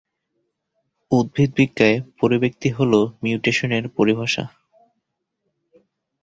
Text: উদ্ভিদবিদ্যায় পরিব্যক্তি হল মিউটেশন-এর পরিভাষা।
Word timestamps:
উদ্ভিদবিদ্যায় 1.11 1.97
পরিব্যক্তি 2.19 2.69
হল 2.69 2.93
মিউটেশন-এর 3.23 3.85
পরিভাষা। 3.97 4.43